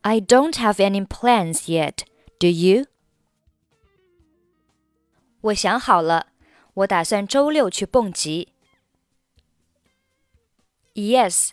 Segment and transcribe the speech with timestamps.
[0.02, 2.06] I don't have any plans yet.
[2.40, 2.86] Do you?
[5.42, 6.28] 我想好了，
[6.74, 8.50] 我打算周六去蹦极。
[10.94, 11.50] Yes,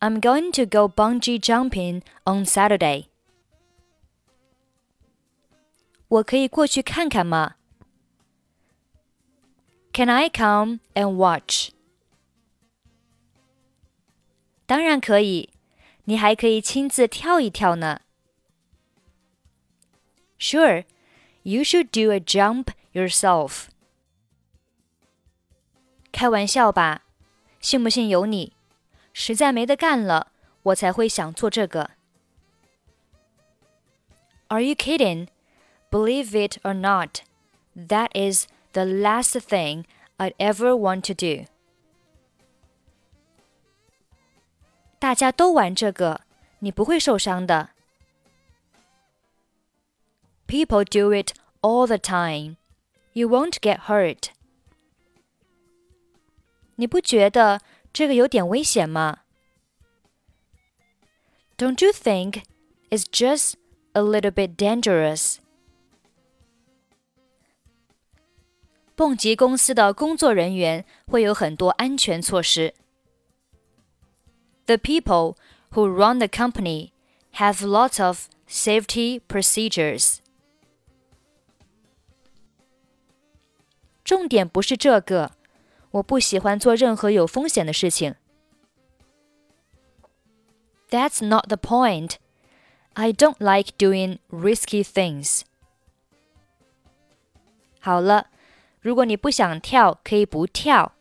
[0.00, 3.06] I'm going to go bungee jumping on Saturday.
[6.08, 7.56] 我可以过去看看吗？
[9.92, 11.70] Can I come and watch?
[14.66, 15.50] 当然可以，
[16.04, 18.00] 你还可以亲自跳一跳呢。
[20.38, 20.84] Sure,
[21.42, 23.66] you should do a jump yourself.
[26.10, 27.04] 开玩笑吧，
[27.60, 28.52] 信不信由你。
[29.12, 30.32] 实在没得干了，
[30.62, 31.90] 我才会想做这个。
[34.48, 35.28] Are you kidding?
[35.90, 37.20] Believe it or not,
[37.76, 39.84] that is the last thing
[40.16, 41.46] I'd ever want to do.
[44.98, 46.22] 大家都玩这个，
[46.60, 47.70] 你不会受伤的。
[50.46, 52.56] People do it all the time.
[53.12, 54.30] You won't get hurt.
[56.76, 57.60] 你不觉得
[57.92, 59.20] 这个有点危险吗？
[61.56, 62.42] Don't you think
[62.90, 63.54] it's just
[63.92, 65.36] a little bit dangerous?
[68.94, 72.74] 蹦极公司的工作人员会有很多安全措施。
[74.66, 75.36] the people
[75.72, 76.92] who run the company
[77.32, 80.18] have lots of safety procedures.
[84.04, 85.32] 重点不是这个，
[85.92, 88.16] 我不喜欢做任何有风险的事情。
[90.90, 92.16] That's not the point.
[92.94, 95.42] I don't like doing risky things.
[97.80, 98.26] 好了，
[98.80, 100.92] 如果你不想跳，可以不跳。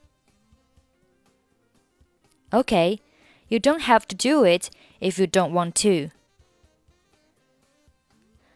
[2.52, 3.00] Okay.
[3.48, 4.70] You don't have to do it
[5.00, 6.12] if you don't want to.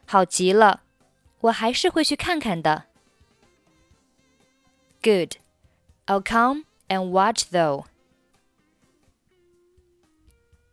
[0.05, 0.83] 好极了，
[1.41, 2.85] 我还是会去看看的。
[5.01, 5.37] Good,
[6.05, 7.85] I'll come and watch though.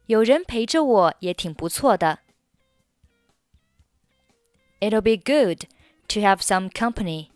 [0.06, 2.20] 有人陪着我也挺不错的。
[4.80, 5.66] It'll be good
[6.08, 7.30] to have some company.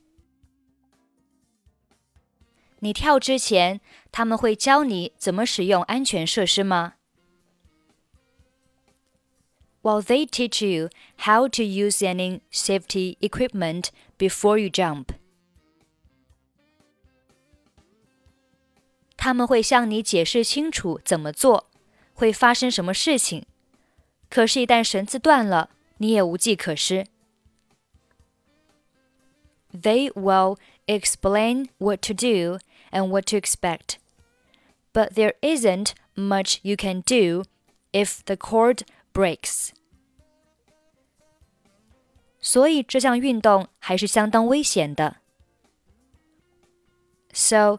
[2.81, 3.81] 你跳之前，
[4.13, 6.95] 他们会教你怎么使用安全设施吗？
[9.83, 15.11] While they teach you how to use any safety equipment before you jump，
[19.17, 21.71] 他们会向你解释清楚怎么做，
[22.15, 23.47] 会发生什么事情。
[24.29, 27.07] 可是，一旦绳子断了，你也无计可施。
[29.73, 32.59] They will explain what to do
[32.91, 33.99] and what to expect.
[34.97, 37.45] but there isn't much you can do
[37.93, 39.75] if the cord breaks.
[42.41, 45.17] 所以这项运动还是相当危险的。
[47.35, 47.79] So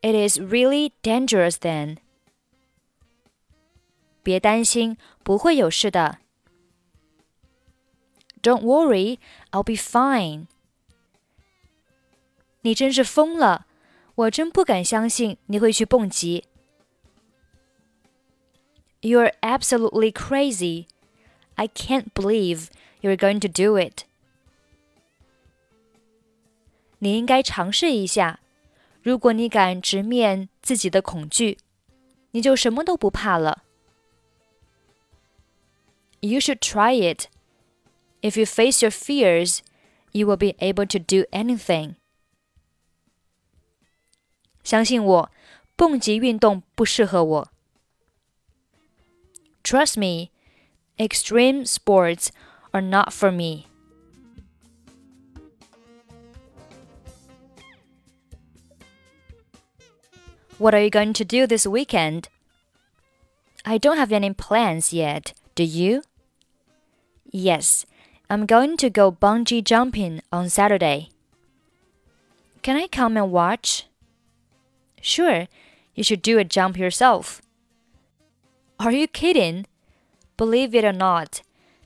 [0.00, 1.98] it is really dangerous then.
[4.24, 6.18] 别担心，不会有事的。
[8.42, 9.20] Don't worry,
[9.52, 10.48] I'll be fine.
[12.62, 13.66] 你真是疯了！
[14.20, 16.44] 我真不敢相信你会去蹦极。
[19.02, 20.86] You're absolutely crazy.
[21.54, 22.68] I can't believe
[23.00, 24.04] you're going to do it.
[26.98, 28.40] 你应该尝试一下。
[29.02, 31.58] 如果你敢直面自己的恐惧，
[32.32, 33.62] 你就什么都不怕了。
[36.20, 37.28] You should try it.
[38.22, 39.60] If you face your fears,
[40.10, 41.94] you will be able to do anything.
[44.64, 45.30] 相信我，
[45.76, 47.48] 蹦极运动不适合我。
[49.62, 50.30] Trust me,
[50.96, 52.28] extreme sports
[52.72, 53.66] are not for me.
[60.58, 62.28] What are you going to do this weekend?
[63.64, 65.34] I don't have any plans yet.
[65.54, 66.02] Do you?
[67.30, 67.84] Yes,
[68.28, 71.10] I'm going to go bungee jumping on Saturday.
[72.62, 73.86] Can I come and watch?
[75.01, 75.47] Sure,
[75.95, 77.41] you should do a jump yourself.
[78.79, 79.65] Are you kidding?
[80.37, 81.41] Believe it or not,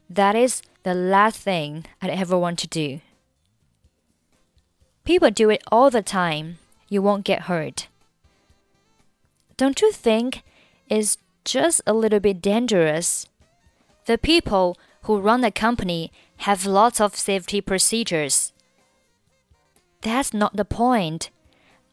[0.10, 3.02] that is the last thing I'd ever want to do.
[5.04, 6.58] People do it all the time.
[6.90, 7.88] You won't get hurt.
[9.58, 10.44] Don't you think
[10.90, 13.28] it's just a little bit dangerous?
[14.06, 18.52] The people who run the company have lots of safety procedures.
[20.02, 21.30] That's not the point.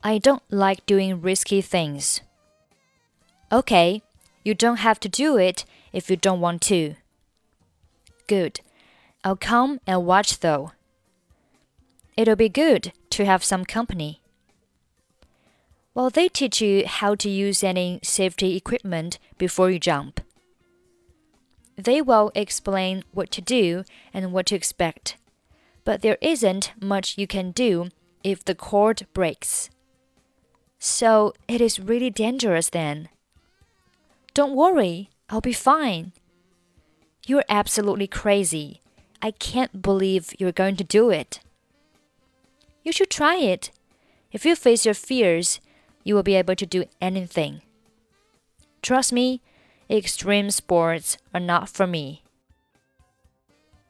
[0.04, 2.22] I don't like doing risky things.
[3.52, 4.02] Okay,
[4.42, 6.96] you don't have to do it if you don't want to.
[8.26, 8.60] Good.
[9.22, 10.72] I'll come and watch though.
[12.16, 14.20] It'll be good to have some company.
[15.94, 20.20] Well, they teach you how to use any safety equipment before you jump.
[21.76, 25.16] They will explain what to do and what to expect,
[25.84, 27.90] but there isn't much you can do
[28.24, 29.70] if the cord breaks.
[30.84, 33.08] So it is really dangerous then.
[34.34, 36.10] Don't worry, I'll be fine.
[37.24, 38.80] You're absolutely crazy.
[39.22, 41.38] I can't believe you're going to do it.
[42.82, 43.70] You should try it.
[44.32, 45.60] If you face your fears,
[46.02, 47.62] you will be able to do anything.
[48.82, 49.40] Trust me,
[49.88, 52.21] extreme sports are not for me.